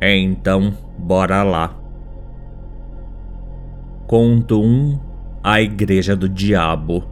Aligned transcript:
Então, 0.00 0.72
bora 0.98 1.42
lá. 1.42 1.76
Conto 4.06 4.60
1 4.60 4.98
A 5.42 5.60
Igreja 5.60 6.16
do 6.16 6.28
Diabo 6.28 7.04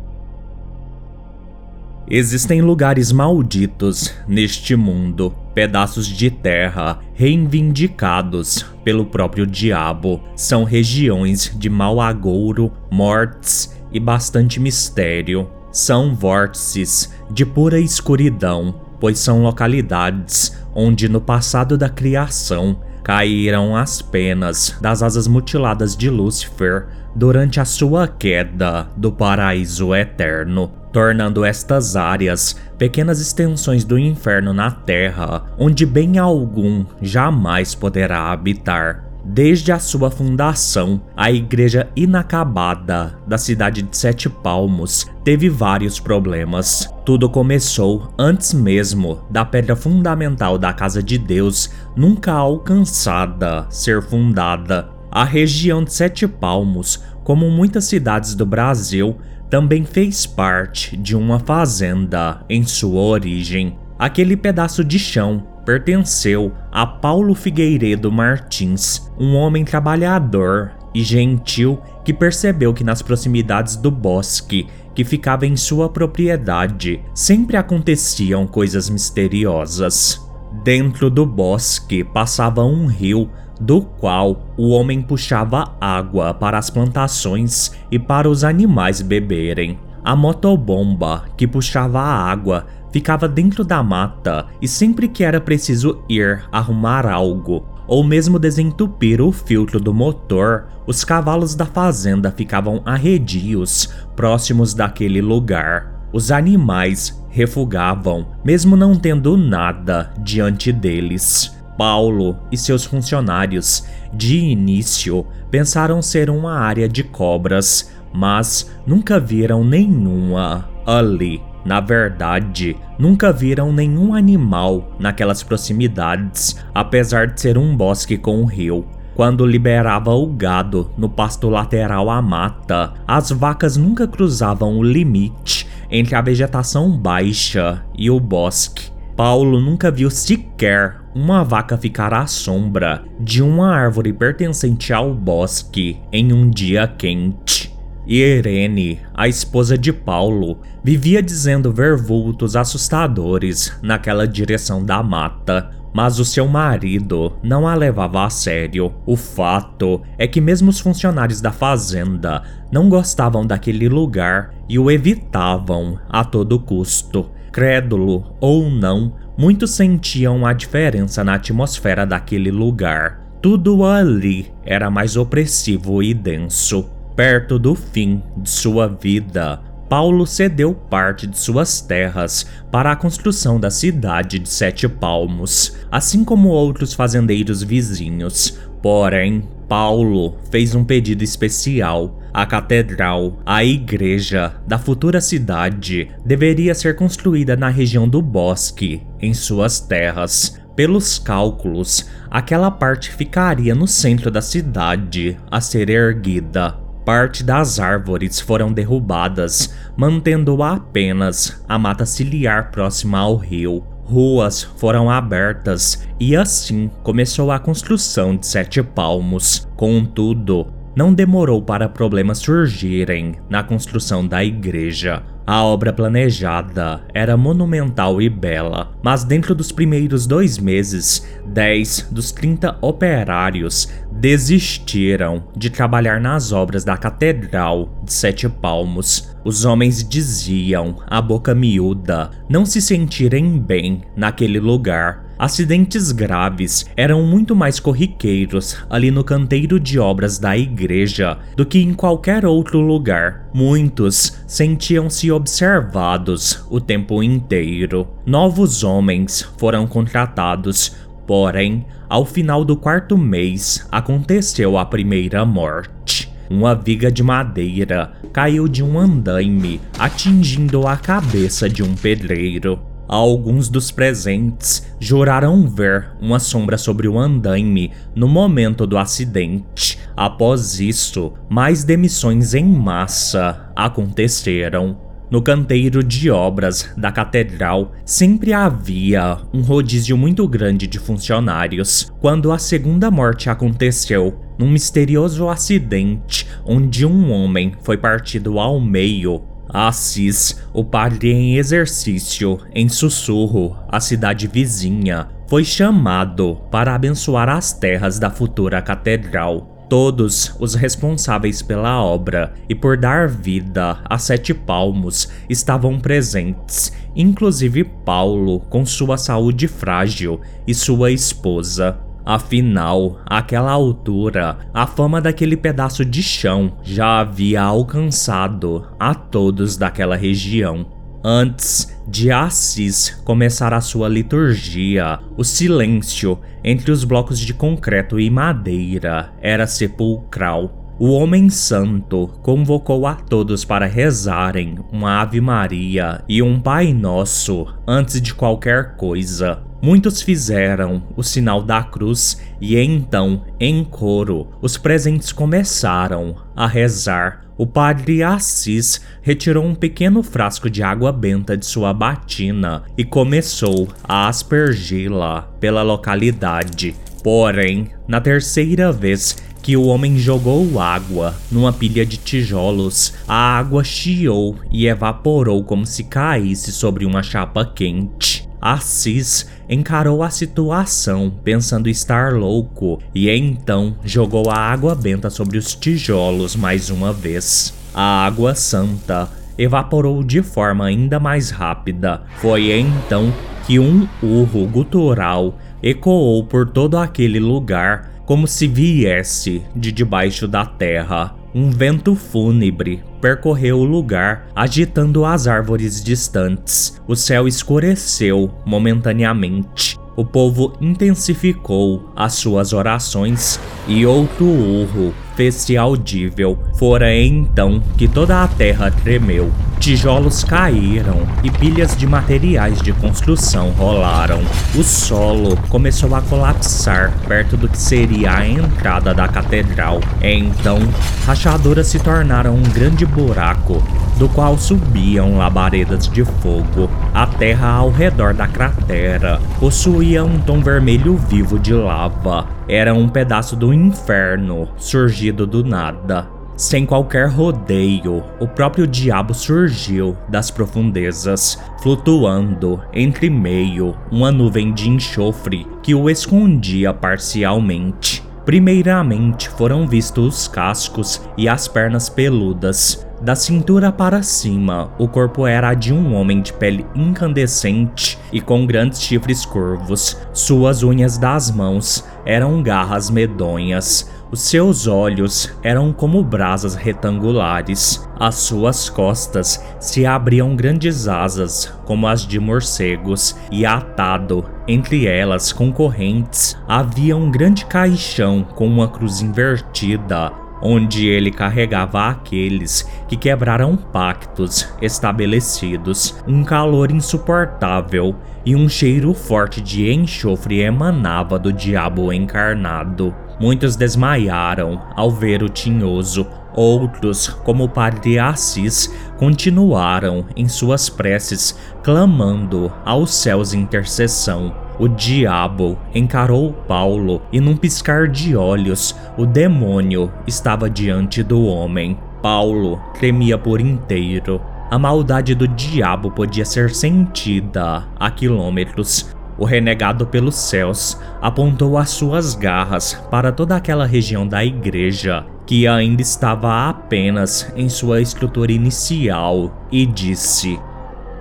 Existem 2.11 2.63
lugares 2.63 3.13
malditos 3.13 4.15
neste 4.27 4.75
mundo, 4.75 5.35
pedaços 5.55 6.07
de 6.07 6.31
terra 6.31 7.01
reivindicados 7.13 8.65
pelo 8.83 9.05
próprio 9.05 9.47
diabo. 9.47 10.19
São 10.35 10.65
regiões 10.65 11.55
de 11.55 11.69
mau 11.69 12.01
agouro, 12.01 12.73
mortes 12.91 13.77
e 13.93 14.01
bastante 14.01 14.59
mistério. 14.59 15.51
São 15.71 16.15
vórtices 16.15 17.13
de 17.31 17.45
pura 17.45 17.79
escuridão, 17.79 18.75
pois 19.01 19.19
são 19.19 19.43
localidades 19.43 20.57
onde 20.75 21.09
no 21.09 21.21
passado 21.21 21.77
da 21.77 21.89
criação 21.89 22.81
caíram 23.03 23.75
as 23.75 24.03
penas 24.03 24.77
das 24.81 25.03
asas 25.03 25.27
mutiladas 25.27 25.97
de 25.97 26.11
Lúcifer 26.11 26.89
durante 27.15 27.59
a 27.59 27.65
sua 27.65 28.07
queda 28.07 28.87
do 28.97 29.11
paraíso 29.11 29.95
eterno, 29.95 30.71
tornando 30.93 31.45
estas 31.45 31.97
áreas 31.97 32.55
pequenas 32.77 33.19
extensões 33.19 33.83
do 33.83 33.99
inferno 33.99 34.53
na 34.53 34.71
terra, 34.71 35.43
onde 35.59 35.87
bem 35.87 36.19
algum 36.19 36.85
jamais 37.01 37.75
poderá 37.75 38.31
habitar. 38.31 39.08
Desde 39.31 39.71
a 39.71 39.79
sua 39.79 40.11
fundação, 40.11 41.03
a 41.15 41.31
igreja 41.31 41.87
inacabada 41.95 43.19
da 43.27 43.37
cidade 43.37 43.83
de 43.83 43.95
Sete 43.95 44.27
Palmos 44.27 45.07
teve 45.23 45.51
vários 45.51 46.01
problemas. 46.01 46.89
Tudo 47.05 47.29
começou 47.29 48.11
antes 48.19 48.55
mesmo 48.55 49.21
da 49.29 49.45
pedra 49.45 49.77
fundamental 49.77 50.57
da 50.57 50.73
Casa 50.73 51.03
de 51.03 51.19
Deus, 51.19 51.71
nunca 51.95 52.33
alcançada, 52.33 53.67
ser 53.69 54.03
fundada. 54.03 54.89
A 55.11 55.25
região 55.25 55.85
de 55.85 55.93
Sete 55.93 56.27
Palmos, 56.27 57.05
como 57.23 57.51
muitas 57.51 57.85
cidades 57.85 58.35
do 58.35 58.47
Brasil, 58.47 59.19
também 59.51 59.85
fez 59.85 60.25
parte 60.25 60.97
de 60.97 61.15
uma 61.15 61.39
fazenda 61.39 62.41
em 62.49 62.65
sua 62.65 63.03
origem. 63.03 63.79
Aquele 63.99 64.39
pedaço 64.39 64.83
de 64.83 64.99
chão 64.99 65.47
pertenceu 65.69 66.51
a 66.73 66.87
Paulo 66.87 67.35
Figueiredo 67.35 68.11
Martins, 68.11 69.13
um 69.21 69.37
homem 69.37 69.67
trabalhador 69.67 70.73
e 70.95 71.03
gentil 71.03 71.79
que 72.03 72.15
percebeu 72.15 72.73
que 72.73 72.83
nas 72.83 73.03
proximidades 73.03 73.77
do 73.77 73.91
bosque 73.91 74.67
que 74.95 75.05
ficava 75.05 75.47
em 75.47 75.59
sua 75.59 75.91
propriedade 75.91 77.03
sempre 77.13 77.59
aconteciam 77.59 78.47
coisas 78.47 78.89
misteriosas. 78.89 80.27
Dentro 80.65 81.11
do 81.11 81.27
bosque 81.27 82.03
passava 82.03 82.65
um 82.65 82.87
rio 82.87 83.29
do 83.61 83.83
qual 83.83 84.55
o 84.57 84.71
homem 84.71 85.03
puxava 85.03 85.77
água 85.79 86.33
para 86.33 86.57
as 86.57 86.71
plantações 86.71 87.73
e 87.91 87.99
para 87.99 88.27
os 88.27 88.43
animais 88.43 89.03
beberem. 89.03 89.79
A 90.03 90.17
motobomba 90.17 91.27
que 91.37 91.47
puxava 91.47 92.01
a 92.01 92.31
água 92.31 92.65
ficava 92.93 93.29
dentro 93.29 93.65
da 93.65 93.83
mata 93.83 94.47
e 94.61 94.69
sempre 94.69 95.09
que 95.09 95.25
era 95.25 95.41
preciso 95.41 96.03
ir 96.09 96.45
arrumar 96.51 97.07
algo 97.07 97.65
ou 97.89 98.05
mesmo 98.05 98.39
desentupir 98.39 99.21
o 99.23 99.33
filtro 99.33 99.81
do 99.81 99.95
motor, 99.95 100.67
os 100.87 101.05
cavalos 101.05 101.55
da 101.55 101.65
fazenda 101.65 102.31
ficavam 102.31 102.83
arredios 102.85 103.89
próximos 104.15 104.75
daquele 104.75 105.23
lugar. 105.23 105.99
Os 106.13 106.31
animais 106.31 107.19
refugavam, 107.31 108.29
mesmo 108.45 108.77
não 108.77 108.95
tendo 108.95 109.37
nada 109.39 110.13
diante 110.19 110.71
deles. 110.71 111.57
Paulo 111.79 112.37
e 112.53 112.59
seus 112.59 112.85
funcionários, 112.85 113.85
de 114.13 114.37
início, 114.39 115.27
pensaram 115.51 116.03
ser 116.03 116.29
uma 116.29 116.59
área 116.59 116.89
de 116.89 117.03
cobras, 117.03 117.91
mas 118.13 118.71
nunca 118.87 119.19
viram 119.19 119.65
nenhuma 119.65 120.69
ali. 120.85 121.48
Na 121.69 121.81
verdade, 121.81 122.79
nunca 122.99 123.31
viram 123.31 123.75
nenhum 123.75 124.15
animal 124.15 124.91
naquelas 124.99 125.43
proximidades, 125.43 126.65
apesar 126.75 127.27
de 127.27 127.43
ser 127.43 127.59
um 127.59 127.77
bosque 127.77 128.17
com 128.17 128.41
um 128.41 128.47
rio. 128.47 128.87
Quando 129.15 129.45
liberava 129.45 130.15
o 130.15 130.27
gado 130.29 130.91
no 130.97 131.11
pasto 131.11 131.51
lateral 131.51 132.09
à 132.09 132.23
mata, 132.23 132.95
as 133.07 133.31
vacas 133.31 133.77
nunca 133.77 134.09
cruzavam 134.09 134.79
o 134.79 134.83
limite 134.83 135.69
entre 135.91 136.15
a 136.15 136.23
vegetação 136.23 136.91
baixa 136.91 137.85
e 137.95 138.11
o 138.11 138.19
bosque. 138.19 138.91
Paulo 139.15 139.61
nunca 139.61 139.91
viu 139.91 140.11
sequer 140.11 141.03
uma 141.15 141.45
vaca 141.45 141.77
ficar 141.77 142.15
à 142.15 142.27
sombra 142.27 143.05
de 143.21 143.43
uma 143.43 143.75
árvore 143.75 144.15
pertencente 144.15 144.91
ao 144.91 145.13
bosque 145.13 145.99
em 146.11 146.33
um 146.33 146.49
dia 146.49 146.89
quente. 146.89 147.78
Irene, 148.09 149.01
a 149.13 149.29
esposa 149.29 149.77
de 149.77 149.93
Paulo, 149.93 150.61
vivia 150.83 151.23
dizendo 151.23 151.71
ver 151.71 151.95
vultos 151.95 152.57
assustadores 152.57 153.79
naquela 153.83 154.27
direção 154.27 154.83
da 154.83 155.03
mata, 155.03 155.71
mas 155.93 156.19
o 156.19 156.25
seu 156.25 156.49
marido 156.49 157.37
não 157.43 157.69
a 157.69 157.75
levava 157.75 158.25
a 158.25 158.31
sério. 158.31 158.95
O 159.05 159.15
fato 159.15 160.01
é 160.17 160.27
que, 160.27 160.41
mesmo 160.41 160.71
os 160.71 160.81
funcionários 160.81 161.43
da 161.43 161.53
fazenda 161.53 162.43
não 162.73 162.89
gostavam 162.89 163.47
daquele 163.47 163.91
lugar 163.91 164.55
e 164.67 164.79
o 164.79 164.91
evitavam 164.91 165.99
a 166.09 166.25
todo 166.25 166.59
custo. 166.59 167.31
Crédulo 167.53 168.35
ou 168.41 168.71
não, 168.71 169.13
muitos 169.37 169.73
sentiam 169.73 170.47
a 170.47 170.55
diferença 170.55 171.23
na 171.23 171.35
atmosfera 171.35 172.07
daquele 172.07 172.51
lugar. 172.51 173.21
Tudo 173.43 173.85
ali 173.85 174.51
era 174.65 174.91
mais 174.91 175.15
opressivo 175.15 176.03
e 176.03 176.15
denso. 176.15 176.98
Perto 177.19 177.59
do 177.59 177.75
fim 177.75 178.23
de 178.37 178.49
sua 178.49 178.87
vida, 178.87 179.61
Paulo 179.89 180.25
cedeu 180.25 180.73
parte 180.73 181.27
de 181.27 181.37
suas 181.37 181.81
terras 181.81 182.47
para 182.71 182.93
a 182.93 182.97
construção 182.97 183.59
da 183.59 183.73
cidade 183.73 184.39
de 184.39 184.49
Sete 184.49 184.89
Palmos, 184.89 185.77
assim 185.91 186.23
como 186.23 186.51
outros 186.51 186.95
fazendeiros 186.95 187.61
vizinhos. 187.61 188.57
Porém, 188.81 189.49
Paulo 189.69 190.37
fez 190.49 190.77
um 190.77 190.85
pedido 190.85 191.25
especial. 191.25 192.21
A 192.33 192.47
catedral, 192.47 193.41
a 193.45 193.65
igreja 193.65 194.55
da 194.65 194.79
futura 194.79 195.21
cidade, 195.21 196.13
deveria 196.25 196.73
ser 196.73 196.95
construída 196.95 197.57
na 197.57 197.69
região 197.69 198.09
do 198.09 198.23
bosque, 198.23 199.03
em 199.21 199.35
suas 199.35 199.81
terras. 199.81 200.57
Pelos 200.77 201.19
cálculos, 201.19 202.09
aquela 202.31 202.71
parte 202.71 203.11
ficaria 203.11 203.75
no 203.75 203.89
centro 203.89 204.31
da 204.31 204.41
cidade 204.41 205.37
a 205.51 205.61
ser 205.61 205.91
erguida 205.91 206.87
parte 207.09 207.43
das 207.43 207.81
árvores 207.81 208.39
foram 208.39 208.71
derrubadas, 208.71 209.75
mantendo 209.97 210.63
apenas 210.63 211.59
a 211.67 211.79
mata 211.79 212.05
ciliar 212.05 212.71
próxima 212.71 213.19
ao 213.19 213.35
rio. 213.35 213.83
Ruas 214.05 214.63
foram 214.63 215.09
abertas 215.09 216.07
e 216.21 216.37
assim 216.37 216.91
começou 217.03 217.51
a 217.51 217.59
construção 217.59 218.37
de 218.37 218.47
Sete 218.47 218.83
Palmos. 218.83 219.67
Contudo, 219.75 220.71
não 220.95 221.15
demorou 221.15 221.63
para 221.63 221.89
problemas 221.89 222.41
surgirem 222.41 223.37
na 223.49 223.63
construção 223.63 224.27
da 224.27 224.45
igreja. 224.45 225.23
A 225.49 225.65
obra 225.65 225.95
planejada 225.95 227.01
era 227.15 227.35
monumental 227.35 228.21
e 228.21 228.29
bela, 228.29 228.93
mas 229.03 229.25
dentro 229.25 229.55
dos 229.55 229.73
primeiros 229.73 230.27
dois 230.27 230.59
meses, 230.59 231.27
10 231.47 232.09
dos 232.11 232.31
30 232.31 232.77
operários 232.83 233.89
desistiram 234.13 235.45
de 235.57 235.71
trabalhar 235.71 236.21
nas 236.21 236.53
obras 236.53 236.85
da 236.85 236.99
Catedral 236.99 237.89
de 238.05 238.13
Sete 238.13 238.47
Palmos. 238.47 239.35
Os 239.43 239.65
homens 239.65 240.07
diziam, 240.07 240.97
a 241.07 241.23
boca 241.23 241.55
miúda, 241.55 242.31
não 242.47 242.67
se 242.67 242.83
sentirem 242.83 243.59
bem 243.59 244.03
naquele 244.15 244.61
lugar 244.61 245.28
Acidentes 245.39 246.11
graves 246.11 246.85
eram 246.97 247.23
muito 247.23 247.55
mais 247.55 247.79
corriqueiros 247.79 248.77
ali 248.91 249.11
no 249.11 249.23
canteiro 249.23 249.79
de 249.79 249.99
obras 249.99 250.39
da 250.39 250.57
igreja 250.57 251.39
do 251.57 251.65
que 251.65 251.79
em 251.79 251.95
qualquer 251.95 252.45
outro 252.45 252.81
lugar. 252.81 253.49
Muitos 253.55 254.37
sentiam-se 254.47 255.31
observados 255.31 256.67
o 256.69 256.81
tempo 256.81 257.23
inteiro. 257.23 258.09
Novos 258.27 258.83
homens 258.83 259.49
foram 259.57 259.87
contratados 259.87 260.97
Porém, 261.29 261.85
ao 262.09 262.25
final 262.25 262.65
do 262.65 262.75
quarto 262.75 263.19
mês, 263.19 263.87
aconteceu 263.93 264.79
a 264.79 264.87
primeira 264.87 265.45
morte. 265.45 266.33
Uma 266.49 266.75
viga 266.75 267.13
de 267.13 267.23
madeira 267.23 268.13
caiu 268.33 268.67
de 268.67 268.83
um 268.83 268.99
andaime, 268.99 269.79
atingindo 269.99 270.87
a 270.87 270.97
cabeça 270.97 271.69
de 271.69 271.83
um 271.83 271.95
pedreiro. 271.95 272.88
Alguns 273.09 273.71
dos 273.71 273.91
presentes 273.91 274.87
juraram 275.01 275.67
ver 275.67 276.11
uma 276.21 276.39
sombra 276.39 276.77
sobre 276.77 277.09
o 277.09 277.19
andaime 277.19 277.91
no 278.15 278.29
momento 278.29 278.87
do 278.87 278.99
acidente. 278.99 279.99
Após 280.15 280.79
isso, 280.79 281.33
mais 281.49 281.85
demissões 281.85 282.53
em 282.53 282.67
massa 282.67 283.73
aconteceram. 283.75 285.09
No 285.31 285.43
canteiro 285.43 286.03
de 286.03 286.31
obras 286.31 286.91
da 286.97 287.13
catedral 287.13 287.93
sempre 288.05 288.53
havia 288.53 289.39
um 289.53 289.61
rodízio 289.61 290.17
muito 290.17 290.47
grande 290.49 290.87
de 290.87 290.99
funcionários. 290.99 292.11
Quando 292.19 292.51
a 292.51 292.59
segunda 292.59 293.11
morte 293.11 293.51
aconteceu, 293.51 294.39
num 294.59 294.71
misterioso 294.71 295.49
acidente 295.49 296.47
onde 296.65 297.07
um 297.07 297.31
homem 297.31 297.73
foi 297.83 297.97
partido 297.97 298.59
ao 298.59 298.81
meio 298.81 299.43
Assis, 299.69 300.61
o 300.73 300.85
padre 300.85 301.31
em 301.31 301.57
exercício, 301.57 302.59
em 302.75 302.89
sussurro, 302.89 303.77
a 303.89 304.01
cidade 304.01 304.47
vizinha, 304.47 305.29
foi 305.47 305.65
chamado 305.65 306.57
para 306.71 306.95
abençoar 306.95 307.49
as 307.49 307.73
terras 307.73 308.19
da 308.19 308.31
futura 308.31 308.81
catedral. 308.81 309.87
Todos 309.89 310.55
os 310.59 310.75
responsáveis 310.75 311.63
pela 311.63 312.03
obra 312.03 312.53
e 312.69 312.75
por 312.75 312.99
dar 312.99 313.27
vida 313.27 313.99
a 314.05 314.19
Sete 314.19 314.53
Palmos 314.53 315.31
estavam 315.49 315.99
presentes, 315.99 316.93
inclusive 317.17 317.85
Paulo, 317.85 318.61
com 318.61 318.85
sua 318.85 319.17
saúde 319.17 319.67
frágil, 319.67 320.41
e 320.67 320.75
sua 320.75 321.11
esposa. 321.11 322.08
Afinal, 322.29 323.21
àquela 323.25 323.71
altura, 323.71 324.59
a 324.75 324.87
fama 324.87 325.19
daquele 325.19 325.57
pedaço 325.57 326.05
de 326.05 326.23
chão 326.23 326.77
já 326.83 327.21
havia 327.21 327.63
alcançado 327.63 328.87
a 329.01 329.15
todos 329.15 329.79
daquela 329.79 330.15
região. 330.15 330.85
Antes 331.25 331.99
de 332.07 332.31
Assis 332.31 333.19
começar 333.25 333.73
a 333.73 333.81
sua 333.81 334.11
liturgia, 334.11 335.19
o 335.39 335.43
silêncio 335.43 336.39
entre 336.63 336.93
os 336.93 337.03
blocos 337.03 337.41
de 337.41 337.55
concreto 337.55 338.21
e 338.21 338.29
madeira 338.29 339.33
era 339.41 339.67
sepulcral. 339.67 340.95
O 340.99 341.13
homem 341.13 341.49
santo 341.49 342.29
convocou 342.43 343.07
a 343.07 343.15
todos 343.15 343.65
para 343.65 343.87
rezarem 343.87 344.77
uma 344.93 345.23
Ave 345.23 345.41
Maria 345.41 346.23
e 346.29 346.43
um 346.43 346.61
Pai 346.61 346.93
Nosso 346.93 347.67
antes 347.87 348.21
de 348.21 348.35
qualquer 348.35 348.97
coisa. 348.97 349.67
Muitos 349.81 350.21
fizeram 350.21 351.05
o 351.17 351.23
sinal 351.23 351.63
da 351.63 351.83
cruz 351.83 352.41
e 352.61 352.77
então, 352.77 353.45
em 353.61 353.85
coro, 353.85 354.49
os 354.61 354.77
presentes 354.77 355.33
começaram 355.33 356.35
a 356.55 356.67
rezar. 356.67 357.45
O 357.57 357.67
padre 357.67 358.23
Assis 358.23 359.01
retirou 359.23 359.65
um 359.65 359.75
pequeno 359.75 360.23
frasco 360.23 360.69
de 360.69 360.83
água 360.83 361.13
benta 361.13 361.57
de 361.57 361.67
sua 361.67 361.93
batina 361.93 362.83
e 362.97 363.05
começou 363.05 363.89
a 364.03 364.29
aspergi-la 364.29 365.43
pela 365.61 365.83
localidade. 365.83 366.95
Porém, 367.23 367.89
na 368.07 368.21
terceira 368.21 368.91
vez 368.93 369.37
que 369.63 369.77
o 369.77 369.87
homem 369.87 370.19
jogou 370.19 370.81
água 370.81 371.35
numa 371.51 371.73
pilha 371.73 372.07
de 372.07 372.17
tijolos, 372.17 373.15
a 373.27 373.59
água 373.59 373.85
chiou 373.85 374.57
e 374.71 374.87
evaporou 374.87 375.63
como 375.63 375.85
se 375.85 376.05
caísse 376.05 376.73
sobre 376.73 377.05
uma 377.05 377.23
chapa 377.23 377.65
quente. 377.65 378.48
Assis 378.61 379.49
encarou 379.69 380.23
a 380.23 380.31
situação 380.31 381.33
pensando 381.45 381.89
estar 381.89 382.33
louco 382.33 382.99
e 383.15 383.31
então 383.31 383.97
jogou 384.05 384.51
a 384.51 384.57
água 384.57 384.95
benta 384.95 385.31
sobre 385.31 385.59
os 385.59 385.75
tijolos 385.75 386.57
mais 386.57 386.91
uma 386.91 387.13
vez. 387.13 387.75
A 387.95 388.25
água 388.27 388.55
santa 388.55 389.31
evaporou 389.57 390.23
de 390.23 390.43
forma 390.43 390.87
ainda 390.87 391.19
mais 391.19 391.51
rápida. 391.51 392.23
Foi 392.37 392.73
então 392.73 393.33
que 393.67 393.79
um 393.79 394.09
urro 394.23 394.67
gutural 394.67 395.59
ecoou 395.83 396.45
por 396.45 396.69
todo 396.69 396.97
aquele 396.97 397.39
lugar 397.39 398.11
como 398.25 398.47
se 398.47 398.67
viesse 398.67 399.63
de 399.75 399.91
debaixo 399.91 400.47
da 400.47 400.65
terra. 400.65 401.35
Um 401.55 401.71
vento 401.71 402.15
fúnebre 402.15 403.03
percorreu 403.21 403.79
o 403.79 403.85
lugar, 403.85 404.49
agitando 404.55 405.25
as 405.25 405.47
árvores 405.47 406.03
distantes. 406.03 407.01
O 407.07 407.17
céu 407.17 407.49
escureceu 407.49 408.51
momentaneamente. 408.67 409.99
O 410.15 410.25
povo 410.25 410.77
intensificou 410.81 412.13
as 412.15 412.35
suas 412.35 412.73
orações 412.73 413.59
e 413.87 414.05
outro 414.05 414.45
urro 414.45 415.15
fez-se 415.39 415.77
audível. 415.77 416.59
Fora 416.75 417.15
então 417.15 417.81
que 417.97 418.09
toda 418.09 418.43
a 418.43 418.49
terra 418.49 418.91
tremeu. 418.91 419.53
Tijolos 419.79 420.43
caíram 420.43 421.25
e 421.45 421.51
pilhas 421.53 421.97
de 421.97 422.09
materiais 422.09 422.83
de 422.83 422.93
construção 422.93 423.71
rolaram. 423.71 424.41
O 424.75 424.83
solo 424.83 425.57
começou 425.69 426.13
a 426.17 426.23
colapsar 426.23 427.15
perto 427.29 427.57
do 427.57 427.69
que 427.69 427.79
seria 427.79 428.37
a 428.37 428.49
entrada 428.49 429.15
da 429.15 429.29
catedral. 429.29 430.01
Então, 430.21 430.81
rachaduras 431.25 431.87
se 431.87 432.01
tornaram 432.01 432.57
um 432.57 432.63
grande 432.65 433.07
buraco 433.07 433.81
do 434.19 434.29
qual 434.29 434.59
subiam 434.59 435.39
labaredas 435.39 436.09
de 436.09 436.25
fogo. 436.25 436.91
A 437.15 437.29
terra 437.29 437.69
ao 437.69 437.91
redor 437.91 438.35
da 438.35 438.49
cratera 438.49 439.41
possuía 439.61 440.25
um 440.25 440.41
tom 440.41 440.61
vermelho 440.61 441.17
vivo 441.17 441.61
de 441.61 441.73
lava. 441.73 442.58
Era 442.69 442.93
um 442.93 443.09
pedaço 443.09 443.57
do 443.57 443.73
inferno 443.73 444.69
surgido 444.77 445.47
do 445.47 445.65
nada. 445.65 446.29
Sem 446.55 446.85
qualquer 446.85 447.29
rodeio, 447.29 448.23
o 448.39 448.47
próprio 448.47 448.87
diabo 448.87 449.33
surgiu 449.33 450.15
das 450.29 450.51
profundezas, 450.51 451.59
flutuando 451.81 452.83
entre 452.93 453.31
meio 453.31 453.97
uma 454.11 454.31
nuvem 454.31 454.75
de 454.75 454.91
enxofre 454.91 455.67
que 455.83 455.95
o 455.95 456.11
escondia 456.11 456.93
parcialmente. 456.93 458.28
Primeiramente 458.49 459.47
foram 459.47 459.87
vistos 459.87 460.39
os 460.39 460.49
cascos 460.49 461.21
e 461.37 461.47
as 461.47 461.69
pernas 461.69 462.09
peludas, 462.09 463.07
da 463.21 463.35
cintura 463.35 463.91
para 463.91 464.23
cima, 464.23 464.93
o 464.97 465.09
corpo 465.09 465.45
era 465.45 465.75
de 465.75 465.93
um 465.93 466.15
homem 466.15 466.41
de 466.41 466.53
pele 466.53 466.87
incandescente 466.95 468.17
e 468.33 468.41
com 468.41 468.65
grandes 468.65 469.03
chifres 469.03 469.45
curvos. 469.45 470.17
Suas 470.33 470.85
unhas 470.85 471.19
das 471.19 471.51
mãos 471.51 472.05
eram 472.25 472.63
garras 472.63 473.11
medonhas. 473.11 474.09
Os 474.31 474.43
seus 474.43 474.87
olhos 474.87 475.51
eram 475.63 475.91
como 475.91 476.23
brasas 476.23 476.75
retangulares. 476.75 478.07
As 478.21 478.35
suas 478.35 478.91
costas 478.91 479.65
se 479.81 480.05
abriam 480.05 480.55
grandes 480.55 481.09
asas, 481.09 481.73
como 481.87 482.07
as 482.07 482.27
de 482.27 482.39
morcegos, 482.39 483.35
e 483.51 483.65
atado 483.65 484.45
entre 484.67 485.07
elas 485.07 485.51
com 485.51 485.73
correntes 485.73 486.59
havia 486.69 487.17
um 487.17 487.31
grande 487.31 487.65
caixão 487.65 488.43
com 488.43 488.67
uma 488.67 488.89
cruz 488.89 489.23
invertida 489.23 490.31
onde 490.61 491.07
ele 491.07 491.31
carregava 491.31 492.09
aqueles 492.09 492.83
que 493.07 493.17
quebraram 493.17 493.77
pactos 493.77 494.69
estabelecidos. 494.83 496.17
Um 496.27 496.45
calor 496.45 496.91
insuportável 496.91 498.17
e 498.45 498.57
um 498.57 498.69
cheiro 498.69 499.15
forte 499.15 499.61
de 499.61 499.91
enxofre 499.91 500.61
emanava 500.61 501.39
do 501.39 501.53
diabo 501.53 502.13
encarnado. 502.13 503.15
Muitos 503.41 503.77
desmaiaram 503.77 504.81
ao 504.97 505.11
ver 505.11 505.43
o 505.43 505.49
tinhoso. 505.49 506.27
Outros, 506.55 507.29
como 507.29 507.65
o 507.65 507.69
padre 507.69 508.19
Assis, 508.19 508.93
continuaram 509.17 510.25
em 510.35 510.49
suas 510.49 510.89
preces, 510.89 511.57
clamando 511.85 512.73
aos 512.85 513.15
céus 513.15 513.55
intercessão. 513.55 514.53
O 514.77 514.89
diabo 514.89 515.79
encarou 515.95 516.53
Paulo 516.53 517.23
e, 517.33 517.41
num 517.41 517.57
piscar 517.57 518.09
de 518.09 518.35
olhos, 518.35 518.95
o 519.17 519.25
demônio 519.25 520.13
estava 520.27 520.69
diante 520.69 521.23
do 521.23 521.45
homem. 521.45 521.97
Paulo 522.21 522.81
tremia 522.99 523.39
por 523.39 523.61
inteiro. 523.61 524.41
A 524.71 524.79
maldade 524.79 525.35
do 525.35 525.47
diabo 525.49 526.11
podia 526.11 526.45
ser 526.45 526.71
sentida 526.71 527.85
a 527.99 528.11
quilômetros. 528.11 529.17
O 529.39 529.45
renegado 529.45 530.07
pelos 530.07 530.35
céus 530.35 531.01
apontou 531.23 531.79
as 531.79 531.91
suas 531.91 532.35
garras 532.35 532.95
para 533.09 533.31
toda 533.31 533.55
aquela 533.55 533.87
região 533.87 534.27
da 534.27 534.45
igreja 534.45 535.25
que 535.47 535.67
ainda 535.67 536.03
estava 536.03 536.69
apenas 536.69 537.51
em 537.57 537.69
sua 537.69 538.03
estrutura 538.03 538.53
inicial 538.53 539.67
e 539.71 539.87
disse: 539.87 540.61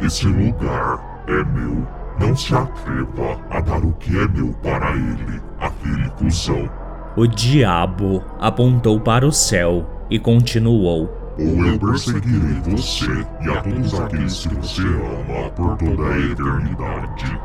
Esse 0.02 0.28
lugar 0.28 1.24
é 1.28 1.44
meu. 1.44 1.88
Não 2.20 2.36
se 2.36 2.54
atreva 2.56 3.40
a 3.52 3.62
dar 3.62 3.86
o 3.86 3.94
que 3.94 4.18
é 4.18 4.28
meu 4.28 4.52
para 4.64 4.92
ele, 4.92 5.40
aquele 5.60 6.10
cuzão. 6.10 6.68
O 7.16 7.28
diabo 7.28 8.24
apontou 8.40 9.00
para 9.00 9.26
o 9.26 9.32
céu 9.32 9.88
e 10.10 10.18
continuou: 10.18 11.10
Ou 11.38 11.66
eu 11.66 11.80
perseguirei 11.80 12.60
você 12.66 13.26
e 13.42 13.50
a 13.50 13.62
todos 13.62 13.94
aqueles 14.00 14.48
que 14.48 14.56
você 14.56 14.82
ama 14.82 15.50
por 15.52 15.78
toda 15.78 16.04
a 16.04 16.20
eternidade. 16.20 17.37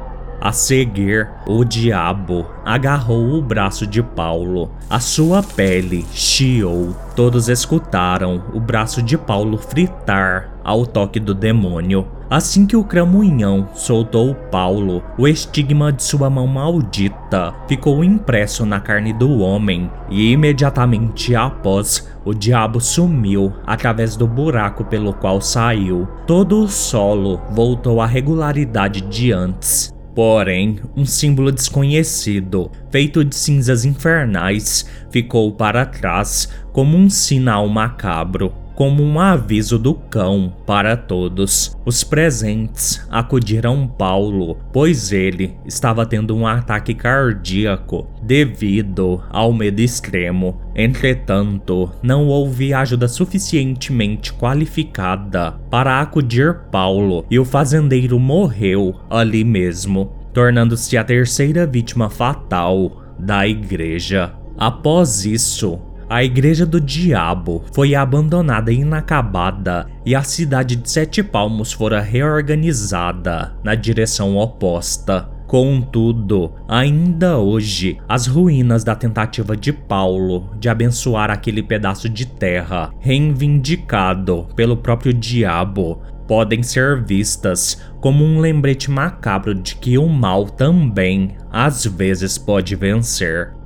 A 0.45 0.51
seguir, 0.51 1.31
o 1.47 1.65
diabo 1.65 2.45
agarrou 2.65 3.35
o 3.35 3.41
braço 3.41 3.87
de 3.87 4.03
Paulo. 4.03 4.73
A 4.91 4.99
sua 4.99 5.41
pele 5.41 6.05
chiou. 6.13 6.97
Todos 7.15 7.49
escutaram 7.49 8.43
o 8.53 8.59
braço 8.59 9.01
de 9.01 9.17
Paulo 9.17 9.57
fritar 9.57 10.51
ao 10.65 10.85
toque 10.85 11.21
do 11.21 11.33
demônio. 11.33 12.09
Assim 12.29 12.67
que 12.67 12.75
o 12.75 12.83
cramunhão 12.83 13.69
soltou 13.73 14.35
Paulo, 14.35 15.01
o 15.17 15.29
estigma 15.29 15.93
de 15.93 16.03
sua 16.03 16.29
mão 16.29 16.49
maldita 16.49 17.55
ficou 17.69 18.03
impresso 18.03 18.67
na 18.67 18.81
carne 18.81 19.13
do 19.13 19.39
homem, 19.39 19.89
e 20.11 20.33
imediatamente 20.33 21.37
após, 21.37 22.09
o 22.25 22.35
diabo 22.35 22.81
sumiu 22.81 23.53
através 23.65 24.17
do 24.17 24.27
buraco 24.27 24.83
pelo 24.83 25.13
qual 25.13 25.41
saiu. 25.41 26.09
Todo 26.27 26.65
o 26.65 26.69
solo 26.69 27.41
voltou 27.53 28.01
à 28.01 28.07
regularidade 28.07 29.03
de 29.03 29.31
antes. 29.31 29.92
Porém, 30.15 30.79
um 30.95 31.07
símbolo 31.07 31.51
desconhecido, 31.51 32.71
feito 32.91 33.25
de 33.25 33.35
cinzas 33.35 33.85
infernais, 33.85 34.87
ficou 35.11 35.53
para 35.53 35.87
trás 35.87 36.49
como 36.73 36.97
um 36.97 37.09
sinal 37.09 37.67
macabro 37.69 38.62
como 38.75 39.03
um 39.03 39.19
aviso 39.21 39.79
do 39.79 39.95
cão 39.95 40.53
para 40.67 40.97
todos. 40.97 41.77
Os 41.85 42.03
presentes 42.03 43.07
acudiram 43.11 43.87
Paulo, 43.87 44.59
pois 44.73 45.13
ele 45.13 45.57
estava 45.67 46.07
tendo 46.07 46.37
um 46.37 46.47
ataque 46.47 46.95
cardíaco 46.95 48.07
devido 48.23 49.23
ao 49.31 49.53
medo 49.53 49.81
extremo. 49.81 50.61
Entretanto, 50.75 51.91
não 52.03 52.27
houve 52.29 52.73
ajuda 52.73 53.09
suficientemente 53.09 54.33
qualificada 54.33 55.53
para 55.71 56.01
acudir 56.01 56.61
Paulo 56.71 57.25
e 57.31 57.39
o 57.39 57.45
fazendeiro 57.45 58.19
morreu 58.19 58.95
ali 59.11 59.45
mesmo, 59.45 60.13
tornando-se 60.33 60.97
a 60.97 61.05
terceira 61.05 61.67
vítima 61.67 62.09
fatal 62.09 63.03
da 63.19 63.47
igreja. 63.47 64.33
Após 64.57 65.25
isso, 65.25 65.81
a 66.13 66.23
igreja 66.23 66.67
do 66.67 66.79
diabo 66.79 67.65
foi 67.73 67.95
abandonada 67.95 68.71
e 68.71 68.81
inacabada 68.81 69.87
e 70.05 70.15
a 70.15 70.23
cidade 70.23 70.77
de 70.77 70.91
Sete 70.91 71.23
Palmos 71.23 71.73
fora 71.73 72.03
reorganizada 72.03 73.55
na 73.65 73.75
direção 73.75 74.37
oposta. 74.37 75.31
Contudo, 75.47 76.53
ainda 76.69 77.39
hoje, 77.39 77.97
as 78.07 78.27
ruínas 78.27 78.85
da 78.85 78.95
tentativa 78.95 79.57
de 79.57 79.73
Paulo 79.73 80.51
de 80.59 80.69
abençoar 80.69 81.31
aquele 81.31 81.63
pedaço 81.63 82.11
de 82.11 82.27
terra, 82.27 82.91
reivindicado 83.01 84.49
pelo 84.55 84.77
próprio 84.77 85.15
diabo, 85.15 86.03
podem 86.29 86.63
ser 86.63 87.03
vistas 87.03 87.83
como 88.03 88.23
um 88.23 88.39
lembrete 88.39 88.91
macabro 88.91 89.55
de 89.55 89.77
que 89.77 89.97
o 89.97 90.07
mal 90.11 90.45
também, 90.45 91.37
às 91.51 91.87
vezes, 91.87 92.37
pode 92.37 92.77
vencer. 92.77 93.62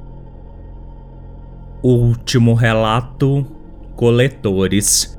Último 1.83 2.55
relato: 2.55 3.47
coletores. 3.95 5.17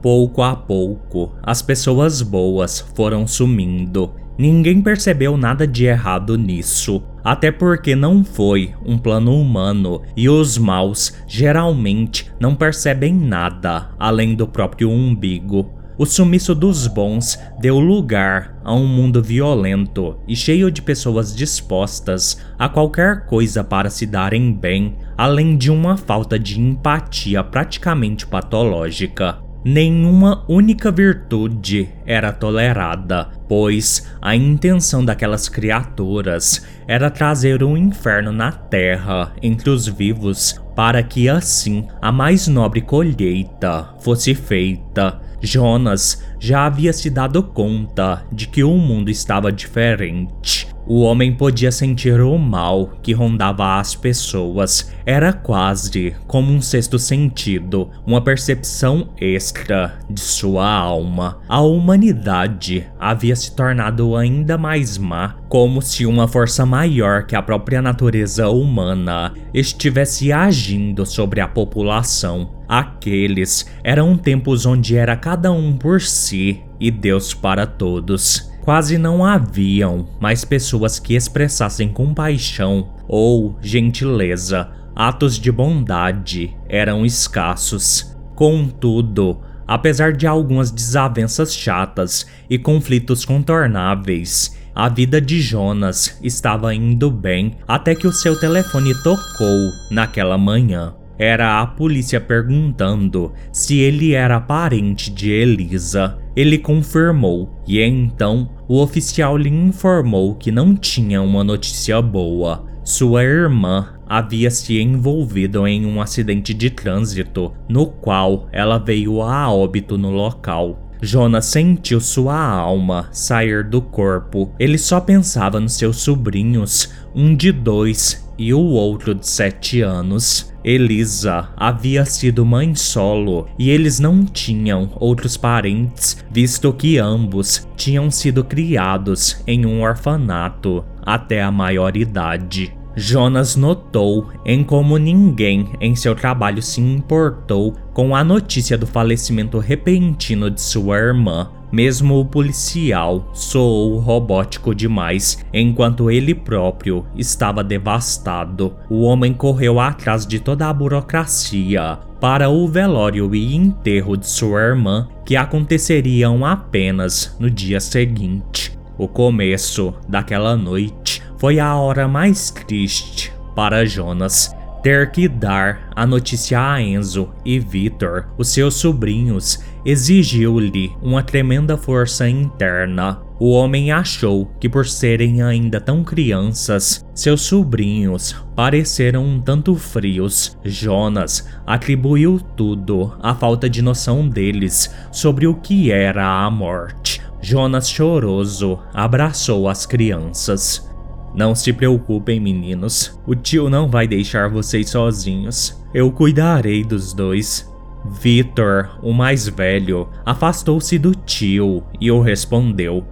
Pouco 0.00 0.42
a 0.42 0.56
pouco, 0.56 1.32
as 1.42 1.62
pessoas 1.62 2.22
boas 2.22 2.80
foram 2.94 3.26
sumindo. 3.26 4.12
Ninguém 4.38 4.80
percebeu 4.80 5.36
nada 5.36 5.66
de 5.66 5.84
errado 5.84 6.36
nisso, 6.36 7.02
até 7.22 7.52
porque 7.52 7.94
não 7.94 8.24
foi 8.24 8.74
um 8.84 8.96
plano 8.98 9.38
humano 9.38 10.02
e 10.16 10.28
os 10.28 10.56
maus 10.58 11.12
geralmente 11.26 12.32
não 12.40 12.54
percebem 12.54 13.14
nada 13.14 13.90
além 13.98 14.34
do 14.34 14.48
próprio 14.48 14.90
umbigo. 14.90 15.81
O 16.02 16.04
sumiço 16.04 16.52
dos 16.52 16.88
bons 16.88 17.38
deu 17.60 17.78
lugar 17.78 18.56
a 18.64 18.74
um 18.74 18.88
mundo 18.88 19.22
violento 19.22 20.18
e 20.26 20.34
cheio 20.34 20.68
de 20.68 20.82
pessoas 20.82 21.32
dispostas 21.32 22.44
a 22.58 22.68
qualquer 22.68 23.24
coisa 23.26 23.62
para 23.62 23.88
se 23.88 24.04
darem 24.04 24.52
bem, 24.52 24.96
além 25.16 25.56
de 25.56 25.70
uma 25.70 25.96
falta 25.96 26.40
de 26.40 26.60
empatia 26.60 27.44
praticamente 27.44 28.26
patológica. 28.26 29.38
Nenhuma 29.64 30.44
única 30.48 30.90
virtude 30.90 31.88
era 32.04 32.32
tolerada, 32.32 33.28
pois 33.48 34.04
a 34.20 34.34
intenção 34.34 35.04
daquelas 35.04 35.48
criaturas 35.48 36.66
era 36.88 37.12
trazer 37.12 37.62
um 37.62 37.76
inferno 37.76 38.32
na 38.32 38.50
terra 38.50 39.32
entre 39.40 39.70
os 39.70 39.86
vivos, 39.86 40.60
para 40.74 41.00
que 41.00 41.28
assim 41.28 41.86
a 42.00 42.10
mais 42.10 42.48
nobre 42.48 42.80
colheita 42.80 43.94
fosse 44.00 44.34
feita 44.34 45.20
Jonas 45.42 46.24
já 46.38 46.66
havia 46.66 46.92
se 46.92 47.10
dado 47.10 47.42
conta 47.42 48.24
de 48.32 48.46
que 48.46 48.62
o 48.62 48.76
mundo 48.76 49.10
estava 49.10 49.50
diferente. 49.52 50.72
O 50.84 51.02
homem 51.02 51.32
podia 51.32 51.70
sentir 51.70 52.20
o 52.20 52.36
mal 52.36 52.90
que 53.02 53.12
rondava 53.12 53.78
as 53.78 53.94
pessoas. 53.94 54.92
Era 55.06 55.32
quase 55.32 56.14
como 56.26 56.52
um 56.52 56.60
sexto 56.60 56.98
sentido, 56.98 57.88
uma 58.04 58.20
percepção 58.20 59.10
extra 59.16 59.98
de 60.10 60.20
sua 60.20 60.68
alma. 60.68 61.38
A 61.48 61.60
humanidade 61.60 62.84
havia 62.98 63.36
se 63.36 63.54
tornado 63.54 64.16
ainda 64.16 64.58
mais 64.58 64.98
má, 64.98 65.36
como 65.48 65.80
se 65.80 66.04
uma 66.04 66.26
força 66.26 66.66
maior 66.66 67.26
que 67.26 67.36
a 67.36 67.42
própria 67.42 67.80
natureza 67.80 68.48
humana 68.48 69.32
estivesse 69.54 70.32
agindo 70.32 71.06
sobre 71.06 71.40
a 71.40 71.46
população. 71.46 72.61
Aqueles 72.72 73.66
eram 73.84 74.16
tempos 74.16 74.64
onde 74.64 74.96
era 74.96 75.14
cada 75.14 75.52
um 75.52 75.76
por 75.76 76.00
si 76.00 76.62
e 76.80 76.90
Deus 76.90 77.34
para 77.34 77.66
todos. 77.66 78.50
Quase 78.62 78.96
não 78.96 79.22
haviam 79.22 80.08
mais 80.18 80.42
pessoas 80.42 80.98
que 80.98 81.12
expressassem 81.12 81.90
compaixão 81.90 82.94
ou 83.06 83.58
gentileza. 83.60 84.70
Atos 84.96 85.38
de 85.38 85.52
bondade 85.52 86.56
eram 86.66 87.04
escassos. 87.04 88.16
Contudo, 88.34 89.42
apesar 89.68 90.14
de 90.14 90.26
algumas 90.26 90.70
desavenças 90.70 91.54
chatas 91.54 92.26
e 92.48 92.58
conflitos 92.58 93.26
contornáveis, 93.26 94.56
a 94.74 94.88
vida 94.88 95.20
de 95.20 95.42
Jonas 95.42 96.18
estava 96.22 96.74
indo 96.74 97.10
bem 97.10 97.58
até 97.68 97.94
que 97.94 98.06
o 98.06 98.12
seu 98.12 98.40
telefone 98.40 98.94
tocou 99.02 99.72
naquela 99.90 100.38
manhã. 100.38 100.94
Era 101.18 101.60
a 101.60 101.66
polícia 101.66 102.20
perguntando 102.20 103.32
se 103.52 103.78
ele 103.78 104.12
era 104.12 104.40
parente 104.40 105.10
de 105.10 105.30
Elisa. 105.30 106.18
Ele 106.34 106.58
confirmou 106.58 107.50
e 107.66 107.80
então 107.80 108.50
o 108.66 108.80
oficial 108.80 109.36
lhe 109.36 109.50
informou 109.50 110.34
que 110.34 110.50
não 110.50 110.74
tinha 110.74 111.20
uma 111.20 111.44
notícia 111.44 112.00
boa. 112.00 112.64
Sua 112.84 113.22
irmã 113.22 113.94
havia 114.08 114.50
se 114.50 114.80
envolvido 114.80 115.66
em 115.66 115.86
um 115.86 116.00
acidente 116.00 116.52
de 116.52 116.68
trânsito, 116.68 117.52
no 117.68 117.86
qual 117.86 118.48
ela 118.50 118.78
veio 118.78 119.22
a 119.22 119.52
óbito 119.52 119.96
no 119.96 120.10
local. 120.10 120.90
Jonas 121.00 121.46
sentiu 121.46 122.00
sua 122.00 122.38
alma 122.38 123.08
sair 123.10 123.64
do 123.64 123.82
corpo. 123.82 124.54
Ele 124.58 124.78
só 124.78 125.00
pensava 125.00 125.58
nos 125.58 125.72
seus 125.72 125.96
sobrinhos, 125.96 126.92
um 127.14 127.34
de 127.34 127.50
dois 127.50 128.28
e 128.38 128.54
o 128.54 128.60
outro 128.60 129.14
de 129.14 129.26
sete 129.26 129.80
anos. 129.80 130.51
Elisa 130.64 131.48
havia 131.56 132.04
sido 132.04 132.44
mãe 132.44 132.74
solo 132.74 133.48
e 133.58 133.70
eles 133.70 133.98
não 133.98 134.24
tinham 134.24 134.90
outros 134.96 135.36
parentes, 135.36 136.24
visto 136.30 136.72
que 136.72 136.98
ambos 136.98 137.66
tinham 137.76 138.10
sido 138.10 138.44
criados 138.44 139.42
em 139.46 139.66
um 139.66 139.82
orfanato 139.82 140.84
até 141.04 141.42
a 141.42 141.50
maioridade. 141.50 142.81
Jonas 142.94 143.56
notou 143.56 144.28
em 144.44 144.62
como 144.62 144.98
ninguém 144.98 145.70
em 145.80 145.94
seu 145.94 146.14
trabalho 146.14 146.62
se 146.62 146.80
importou 146.80 147.74
com 147.92 148.14
a 148.14 148.22
notícia 148.22 148.76
do 148.76 148.86
falecimento 148.86 149.58
repentino 149.58 150.50
de 150.50 150.60
sua 150.60 150.98
irmã. 150.98 151.50
Mesmo 151.72 152.20
o 152.20 152.24
policial 152.26 153.30
soou 153.32 153.98
robótico 153.98 154.74
demais, 154.74 155.42
enquanto 155.54 156.10
ele 156.10 156.34
próprio 156.34 157.06
estava 157.16 157.64
devastado. 157.64 158.74
O 158.90 159.00
homem 159.02 159.32
correu 159.32 159.80
atrás 159.80 160.26
de 160.26 160.38
toda 160.38 160.68
a 160.68 160.72
burocracia 160.72 161.98
para 162.20 162.50
o 162.50 162.68
velório 162.68 163.34
e 163.34 163.56
enterro 163.56 164.18
de 164.18 164.28
sua 164.28 164.60
irmã, 164.60 165.08
que 165.24 165.34
aconteceriam 165.34 166.44
apenas 166.44 167.34
no 167.40 167.50
dia 167.50 167.80
seguinte. 167.80 168.78
O 168.98 169.08
começo 169.08 169.94
daquela 170.06 170.54
noite 170.56 171.11
foi 171.42 171.58
a 171.58 171.74
hora 171.74 172.06
mais 172.06 172.52
triste 172.52 173.32
para 173.56 173.84
Jonas. 173.84 174.54
Ter 174.80 175.10
que 175.10 175.26
dar 175.26 175.90
a 175.92 176.06
notícia 176.06 176.60
a 176.60 176.80
Enzo 176.80 177.30
e 177.44 177.58
Victor, 177.58 178.28
os 178.38 178.46
seus 178.46 178.74
sobrinhos, 178.74 179.58
exigiu-lhe 179.84 180.92
uma 181.02 181.20
tremenda 181.20 181.76
força 181.76 182.28
interna. 182.28 183.20
O 183.40 183.50
homem 183.50 183.90
achou 183.90 184.52
que, 184.60 184.68
por 184.68 184.86
serem 184.86 185.42
ainda 185.42 185.80
tão 185.80 186.04
crianças, 186.04 187.04
seus 187.12 187.40
sobrinhos 187.40 188.36
pareceram 188.54 189.24
um 189.24 189.40
tanto 189.40 189.74
frios. 189.74 190.56
Jonas 190.64 191.48
atribuiu 191.66 192.38
tudo 192.56 193.14
à 193.20 193.34
falta 193.34 193.68
de 193.68 193.82
noção 193.82 194.28
deles 194.28 194.94
sobre 195.10 195.48
o 195.48 195.56
que 195.56 195.90
era 195.90 196.24
a 196.24 196.48
morte. 196.48 197.20
Jonas 197.40 197.90
choroso 197.90 198.78
abraçou 198.94 199.68
as 199.68 199.84
crianças. 199.84 200.91
Não 201.34 201.54
se 201.54 201.72
preocupem, 201.72 202.38
meninos. 202.38 203.18
O 203.26 203.34
tio 203.34 203.70
não 203.70 203.88
vai 203.88 204.06
deixar 204.06 204.48
vocês 204.48 204.90
sozinhos. 204.90 205.82
Eu 205.94 206.12
cuidarei 206.12 206.84
dos 206.84 207.12
dois. 207.12 207.70
Vitor, 208.04 208.98
o 209.02 209.12
mais 209.12 209.48
velho, 209.48 210.08
afastou-se 210.26 210.98
do 210.98 211.14
tio 211.14 211.84
e 212.00 212.10
o 212.10 212.20
respondeu: 212.20 213.04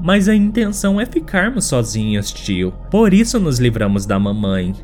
Mas 0.00 0.28
a 0.28 0.34
intenção 0.34 1.00
é 1.00 1.04
ficarmos 1.04 1.66
sozinhos, 1.66 2.32
tio. 2.32 2.72
Por 2.90 3.12
isso 3.12 3.38
nos 3.38 3.58
livramos 3.58 4.06
da 4.06 4.18
mamãe. 4.18 4.74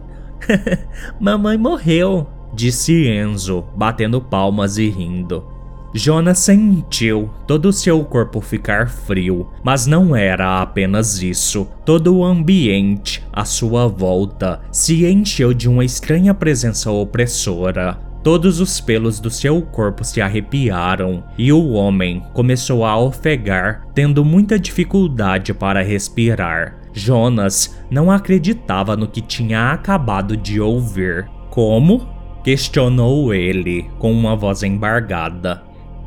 mamãe 1.18 1.56
morreu, 1.56 2.28
disse 2.52 3.08
Enzo, 3.08 3.64
batendo 3.74 4.20
palmas 4.20 4.76
e 4.76 4.88
rindo. 4.88 5.53
Jonas 5.96 6.40
sentiu 6.40 7.30
todo 7.46 7.66
o 7.66 7.72
seu 7.72 8.04
corpo 8.04 8.40
ficar 8.40 8.90
frio, 8.90 9.46
mas 9.62 9.86
não 9.86 10.16
era 10.16 10.60
apenas 10.60 11.22
isso. 11.22 11.68
Todo 11.84 12.16
o 12.16 12.24
ambiente 12.24 13.24
à 13.32 13.44
sua 13.44 13.86
volta 13.86 14.60
se 14.72 15.06
encheu 15.06 15.54
de 15.54 15.68
uma 15.68 15.84
estranha 15.84 16.34
presença 16.34 16.90
opressora. 16.90 17.96
Todos 18.24 18.58
os 18.58 18.80
pelos 18.80 19.20
do 19.20 19.30
seu 19.30 19.62
corpo 19.62 20.02
se 20.02 20.20
arrepiaram 20.20 21.22
e 21.38 21.52
o 21.52 21.70
homem 21.70 22.24
começou 22.32 22.84
a 22.84 22.98
ofegar, 22.98 23.86
tendo 23.94 24.24
muita 24.24 24.58
dificuldade 24.58 25.54
para 25.54 25.80
respirar. 25.80 26.76
Jonas 26.92 27.78
não 27.88 28.10
acreditava 28.10 28.96
no 28.96 29.06
que 29.06 29.20
tinha 29.20 29.70
acabado 29.70 30.36
de 30.36 30.60
ouvir. 30.60 31.28
Como? 31.50 32.12
questionou 32.42 33.32
ele 33.32 33.88
com 33.98 34.12
uma 34.12 34.36
voz 34.36 34.62
embargada 34.62 35.62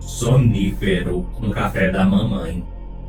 sonífero 0.08 1.28
no 1.40 1.52
café 1.52 1.92
da 1.92 2.06
mamãe. 2.06 2.64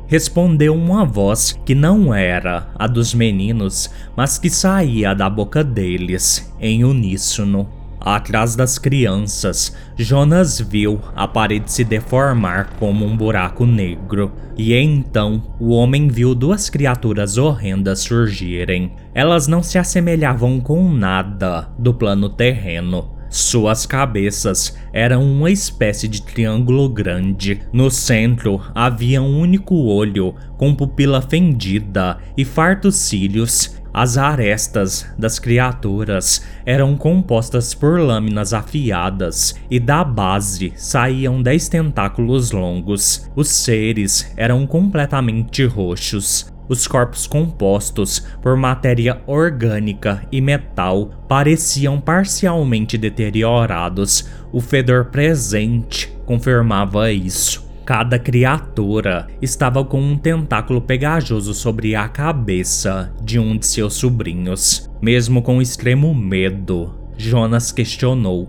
Respondeu 0.05 0.75
uma 0.75 1.05
voz 1.05 1.57
que 1.65 1.73
não 1.73 2.13
era 2.13 2.67
a 2.75 2.87
dos 2.87 3.13
meninos, 3.13 3.89
mas 4.17 4.37
que 4.37 4.49
saía 4.49 5.13
da 5.15 5.29
boca 5.29 5.63
deles, 5.63 6.51
em 6.59 6.83
uníssono. 6.83 7.69
Atrás 8.01 8.55
das 8.55 8.77
crianças, 8.77 9.75
Jonas 9.95 10.59
viu 10.59 11.01
a 11.15 11.27
parede 11.27 11.71
se 11.71 11.83
deformar 11.83 12.71
como 12.79 13.05
um 13.05 13.15
buraco 13.15 13.65
negro. 13.65 14.31
E 14.57 14.73
então 14.73 15.43
o 15.59 15.69
homem 15.69 16.07
viu 16.07 16.33
duas 16.33 16.69
criaturas 16.69 17.37
horrendas 17.37 17.99
surgirem. 17.99 18.93
Elas 19.13 19.47
não 19.47 19.61
se 19.61 19.77
assemelhavam 19.77 20.59
com 20.59 20.91
nada 20.91 21.69
do 21.77 21.93
plano 21.93 22.29
terreno. 22.29 23.18
Suas 23.29 23.85
cabeças 23.85 24.75
eram 24.91 25.23
uma 25.23 25.51
espécie 25.51 26.07
de 26.07 26.21
triângulo 26.23 26.89
grande. 26.89 27.61
No 27.71 27.91
centro 27.91 28.59
havia 28.73 29.21
um 29.21 29.39
único 29.39 29.75
olho 29.75 30.33
com 30.57 30.73
pupila 30.73 31.21
fendida 31.21 32.17
e 32.35 32.43
fartos 32.43 32.95
cílios. 32.95 33.77
As 33.91 34.17
arestas 34.17 35.07
das 35.17 35.39
criaturas 35.39 36.45
eram 36.63 36.95
compostas 36.95 37.73
por 37.73 37.99
lâminas 37.99 38.53
afiadas 38.53 39.55
e 39.69 39.79
da 39.79 40.03
base 40.03 40.71
saíam 40.75 41.41
dez 41.41 41.67
tentáculos 41.67 42.51
longos. 42.51 43.29
Os 43.35 43.49
seres 43.49 44.31
eram 44.37 44.67
completamente 44.67 45.65
roxos. 45.65 46.51
Os 46.69 46.87
corpos 46.87 47.25
compostos 47.25 48.19
por 48.43 48.55
matéria 48.55 49.19
orgânica 49.25 50.21
e 50.31 50.39
metal 50.39 51.25
pareciam 51.27 51.99
parcialmente 51.99 52.95
deteriorados. 52.95 54.29
O 54.53 54.61
fedor 54.61 55.05
presente 55.05 56.15
confirmava 56.27 57.11
isso. 57.11 57.67
Cada 57.83 58.19
criatura 58.19 59.27
estava 59.41 59.83
com 59.83 59.99
um 59.99 60.15
tentáculo 60.15 60.79
pegajoso 60.79 61.55
sobre 61.55 61.95
a 61.95 62.07
cabeça 62.07 63.11
de 63.19 63.39
um 63.39 63.57
de 63.57 63.65
seus 63.65 63.95
sobrinhos. 63.95 64.87
Mesmo 65.01 65.41
com 65.41 65.59
extremo 65.59 66.13
medo, 66.13 66.93
Jonas 67.17 67.71
questionou: 67.71 68.47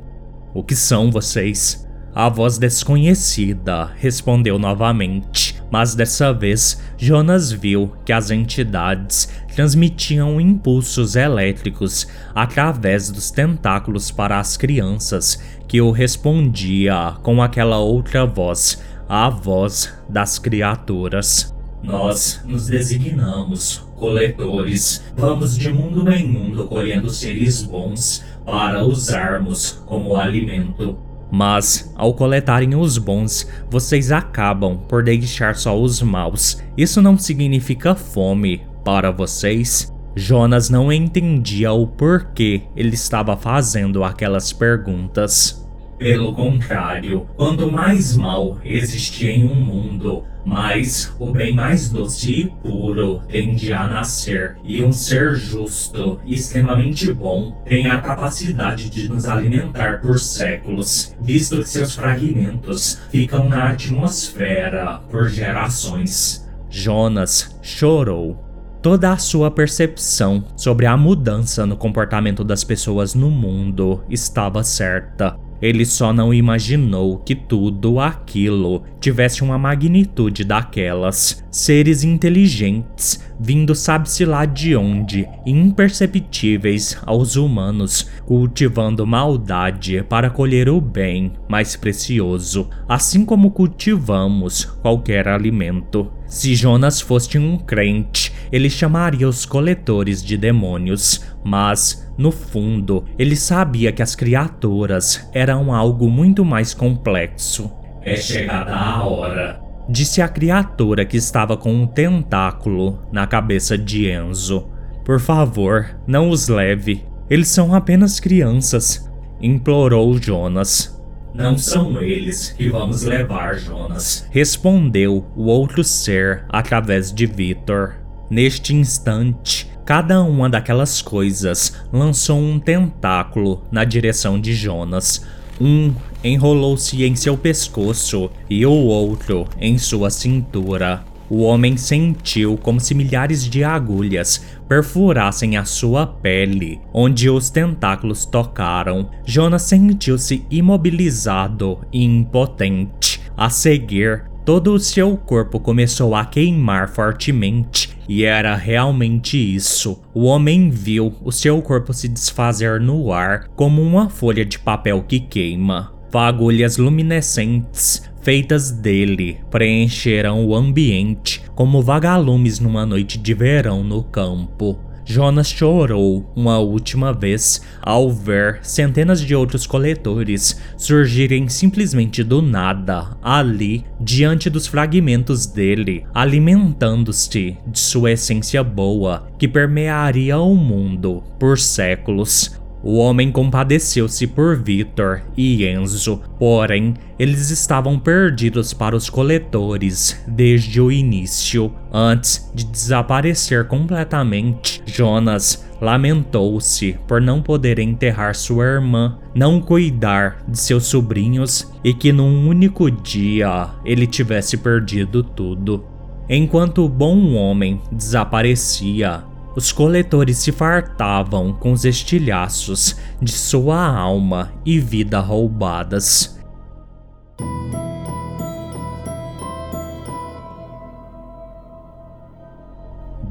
O 0.52 0.62
que 0.62 0.76
são 0.76 1.10
vocês? 1.10 1.89
A 2.12 2.28
voz 2.28 2.58
desconhecida 2.58 3.92
respondeu 3.96 4.58
novamente, 4.58 5.62
mas 5.70 5.94
dessa 5.94 6.32
vez 6.32 6.82
Jonas 6.98 7.52
viu 7.52 7.92
que 8.04 8.12
as 8.12 8.32
entidades 8.32 9.28
transmitiam 9.54 10.40
impulsos 10.40 11.14
elétricos 11.14 12.08
através 12.34 13.10
dos 13.10 13.30
tentáculos 13.30 14.10
para 14.10 14.40
as 14.40 14.56
crianças, 14.56 15.40
que 15.68 15.80
o 15.80 15.92
respondia 15.92 17.14
com 17.22 17.40
aquela 17.40 17.78
outra 17.78 18.26
voz, 18.26 18.82
a 19.08 19.30
voz 19.30 19.94
das 20.08 20.36
criaturas. 20.36 21.54
Nós 21.80 22.42
nos 22.44 22.66
designamos 22.66 23.86
coletores, 23.96 25.02
vamos 25.16 25.56
de 25.56 25.72
mundo 25.72 26.10
em 26.10 26.26
mundo 26.26 26.66
colhendo 26.66 27.08
seres 27.08 27.62
bons 27.62 28.24
para 28.44 28.84
usarmos 28.84 29.80
como 29.86 30.16
alimento. 30.16 31.09
Mas, 31.30 31.92
ao 31.96 32.12
coletarem 32.14 32.74
os 32.74 32.98
bons, 32.98 33.46
vocês 33.70 34.10
acabam 34.10 34.78
por 34.88 35.02
deixar 35.02 35.54
só 35.54 35.80
os 35.80 36.02
maus. 36.02 36.62
Isso 36.76 37.00
não 37.00 37.16
significa 37.16 37.94
fome 37.94 38.62
para 38.84 39.10
vocês? 39.10 39.92
Jonas 40.16 40.68
não 40.68 40.92
entendia 40.92 41.72
o 41.72 41.86
porquê 41.86 42.62
ele 42.74 42.94
estava 42.94 43.36
fazendo 43.36 44.02
aquelas 44.02 44.52
perguntas. 44.52 45.64
Pelo 46.00 46.32
contrário, 46.32 47.26
quanto 47.36 47.70
mais 47.70 48.16
mal 48.16 48.56
existe 48.64 49.26
em 49.26 49.44
um 49.44 49.54
mundo, 49.54 50.24
mais 50.46 51.14
o 51.18 51.30
bem 51.30 51.54
mais 51.54 51.90
doce 51.90 52.32
e 52.32 52.46
puro 52.46 53.20
tende 53.28 53.70
a 53.70 53.86
nascer. 53.86 54.56
E 54.64 54.82
um 54.82 54.92
ser 54.92 55.34
justo 55.34 56.18
e 56.24 56.36
extremamente 56.36 57.12
bom 57.12 57.62
tem 57.66 57.86
a 57.86 58.00
capacidade 58.00 58.88
de 58.88 59.10
nos 59.10 59.26
alimentar 59.26 60.00
por 60.00 60.18
séculos, 60.18 61.14
visto 61.20 61.58
que 61.58 61.68
seus 61.68 61.94
fragmentos 61.94 62.98
ficam 63.10 63.46
na 63.46 63.68
atmosfera 63.68 65.02
por 65.10 65.28
gerações. 65.28 66.48
Jonas 66.70 67.58
chorou 67.60 68.48
Toda 68.80 69.12
a 69.12 69.18
sua 69.18 69.50
percepção 69.50 70.42
sobre 70.56 70.86
a 70.86 70.96
mudança 70.96 71.66
no 71.66 71.76
comportamento 71.76 72.42
das 72.42 72.64
pessoas 72.64 73.14
no 73.14 73.30
mundo 73.30 74.02
estava 74.08 74.64
certa. 74.64 75.36
Ele 75.60 75.84
só 75.84 76.12
não 76.12 76.32
imaginou 76.32 77.18
que 77.18 77.34
tudo 77.34 78.00
aquilo 78.00 78.82
tivesse 79.00 79.42
uma 79.42 79.58
magnitude 79.58 80.44
daquelas. 80.44 81.44
Seres 81.50 82.04
inteligentes, 82.04 83.22
vindo 83.40 83.74
sabe-se 83.74 84.24
lá 84.26 84.44
de 84.44 84.76
onde, 84.76 85.26
imperceptíveis 85.46 86.98
aos 87.06 87.36
humanos, 87.36 88.06
cultivando 88.26 89.06
maldade 89.06 90.04
para 90.08 90.28
colher 90.28 90.68
o 90.68 90.80
bem 90.80 91.32
mais 91.48 91.74
precioso, 91.74 92.68
assim 92.86 93.24
como 93.24 93.50
cultivamos 93.50 94.64
qualquer 94.82 95.26
alimento. 95.26 96.12
Se 96.26 96.54
Jonas 96.54 97.00
fosse 97.00 97.38
um 97.38 97.56
crente, 97.56 98.32
ele 98.52 98.68
chamaria 98.68 99.26
os 99.26 99.46
coletores 99.46 100.22
de 100.22 100.36
demônios, 100.36 101.24
mas, 101.42 102.12
no 102.18 102.30
fundo, 102.30 103.04
ele 103.18 103.34
sabia 103.34 103.90
que 103.90 104.02
as 104.02 104.14
criaturas 104.14 105.28
eram 105.32 105.72
algo 105.72 106.08
muito 106.10 106.44
mais 106.44 106.74
complexo. 106.74 107.72
É 108.02 108.16
chegada 108.16 108.74
a 108.74 109.04
hora, 109.04 109.60
disse 109.90 110.22
a 110.22 110.28
criatura 110.28 111.04
que 111.04 111.16
estava 111.16 111.56
com 111.56 111.72
um 111.72 111.86
tentáculo 111.86 113.00
na 113.10 113.26
cabeça 113.26 113.76
de 113.76 114.08
Enzo. 114.08 114.68
Por 115.04 115.18
favor, 115.18 115.98
não 116.06 116.30
os 116.30 116.46
leve. 116.46 117.04
Eles 117.28 117.48
são 117.48 117.74
apenas 117.74 118.20
crianças, 118.20 119.10
implorou 119.42 120.16
Jonas. 120.16 120.96
Não 121.34 121.58
são 121.58 122.00
eles 122.00 122.50
que 122.50 122.68
vamos 122.68 123.02
levar, 123.02 123.54
Jonas, 123.56 124.26
respondeu 124.30 125.26
o 125.36 125.44
outro 125.44 125.82
ser 125.84 126.44
através 126.48 127.12
de 127.12 127.26
Victor. 127.26 127.96
Neste 128.28 128.74
instante, 128.74 129.70
cada 129.84 130.22
uma 130.22 130.48
daquelas 130.48 131.02
coisas 131.02 131.84
lançou 131.92 132.38
um 132.38 132.58
tentáculo 132.58 133.64
na 133.70 133.84
direção 133.84 134.40
de 134.40 134.52
Jonas. 134.54 135.24
Um 135.60 135.92
enrolou-se 136.24 137.04
em 137.04 137.14
seu 137.14 137.36
pescoço 137.36 138.30
e 138.48 138.64
o 138.64 138.72
outro 138.72 139.46
em 139.60 139.76
sua 139.76 140.08
cintura. 140.08 141.04
O 141.28 141.42
homem 141.42 141.76
sentiu 141.76 142.56
como 142.56 142.80
se 142.80 142.92
milhares 142.92 143.44
de 143.48 143.62
agulhas 143.62 144.44
perfurassem 144.68 145.56
a 145.56 145.64
sua 145.64 146.06
pele, 146.06 146.80
onde 146.92 147.30
os 147.30 147.50
tentáculos 147.50 148.24
tocaram. 148.24 149.08
Jonas 149.24 149.62
sentiu-se 149.62 150.44
imobilizado 150.50 151.78
e 151.92 152.04
impotente. 152.04 153.20
A 153.36 153.48
seguir, 153.48 154.29
todo 154.44 154.72
o 154.72 154.78
seu 154.78 155.16
corpo 155.16 155.60
começou 155.60 156.14
a 156.14 156.24
queimar 156.24 156.88
fortemente, 156.88 157.96
e 158.08 158.24
era 158.24 158.56
realmente 158.56 159.36
isso. 159.36 160.00
O 160.12 160.24
homem 160.24 160.70
viu 160.70 161.14
o 161.22 161.30
seu 161.30 161.60
corpo 161.62 161.92
se 161.92 162.08
desfazer 162.08 162.80
no 162.80 163.12
ar 163.12 163.48
como 163.54 163.82
uma 163.82 164.08
folha 164.08 164.44
de 164.44 164.58
papel 164.58 165.02
que 165.02 165.20
queima. 165.20 165.92
Fagulhas 166.10 166.76
luminescentes 166.76 168.10
feitas 168.22 168.70
dele 168.70 169.38
preencheram 169.50 170.44
o 170.44 170.54
ambiente 170.54 171.42
como 171.54 171.82
vagalumes 171.82 172.58
numa 172.58 172.84
noite 172.84 173.18
de 173.18 173.32
verão 173.32 173.82
no 173.82 174.02
campo. 174.02 174.78
Jonas 175.10 175.48
chorou 175.48 176.32
uma 176.36 176.60
última 176.60 177.12
vez 177.12 177.60
ao 177.82 178.12
ver 178.12 178.60
centenas 178.62 179.20
de 179.20 179.34
outros 179.34 179.66
coletores 179.66 180.60
surgirem 180.76 181.48
simplesmente 181.48 182.22
do 182.22 182.40
nada 182.40 183.16
ali 183.20 183.84
diante 184.00 184.48
dos 184.48 184.68
fragmentos 184.68 185.46
dele, 185.46 186.06
alimentando-se 186.14 187.56
de 187.66 187.78
sua 187.80 188.12
essência 188.12 188.62
boa 188.62 189.26
que 189.36 189.48
permearia 189.48 190.38
o 190.38 190.54
mundo 190.54 191.24
por 191.40 191.58
séculos. 191.58 192.59
O 192.82 192.96
homem 192.96 193.30
compadeceu-se 193.30 194.26
por 194.26 194.56
Victor 194.56 195.22
e 195.36 195.66
Enzo, 195.66 196.22
porém, 196.38 196.94
eles 197.18 197.50
estavam 197.50 197.98
perdidos 197.98 198.72
para 198.72 198.96
os 198.96 199.10
coletores 199.10 200.22
desde 200.26 200.80
o 200.80 200.90
início. 200.90 201.72
Antes 201.92 202.50
de 202.54 202.64
desaparecer 202.64 203.66
completamente, 203.66 204.82
Jonas 204.86 205.68
lamentou-se 205.78 206.96
por 207.06 207.20
não 207.20 207.42
poder 207.42 207.78
enterrar 207.78 208.34
sua 208.34 208.64
irmã, 208.64 209.18
não 209.34 209.60
cuidar 209.60 210.42
de 210.48 210.58
seus 210.58 210.86
sobrinhos 210.86 211.70
e 211.84 211.92
que 211.92 212.12
num 212.12 212.48
único 212.48 212.90
dia 212.90 213.68
ele 213.84 214.06
tivesse 214.06 214.56
perdido 214.56 215.22
tudo. 215.22 215.84
Enquanto 216.32 216.84
o 216.84 216.88
bom 216.88 217.34
homem 217.34 217.80
desaparecia, 217.90 219.24
os 219.54 219.70
coletores 219.72 220.38
se 220.38 220.50
fartavam 220.52 221.52
com 221.52 221.72
os 221.72 221.84
estilhaços 221.84 222.96
de 223.20 223.32
sua 223.32 223.84
alma 223.84 224.52
e 224.64 224.78
vida 224.78 225.20
roubadas. 225.20 226.38